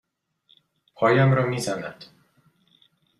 [0.95, 2.05] پایم را می زند.